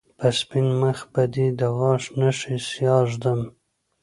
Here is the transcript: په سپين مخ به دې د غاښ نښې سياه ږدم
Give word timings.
په 0.19 0.27
سپين 0.39 0.67
مخ 0.81 0.97
به 1.13 1.23
دې 1.33 1.47
د 1.59 1.61
غاښ 1.77 2.03
نښې 2.19 2.55
سياه 2.69 3.01
ږدم 3.11 3.39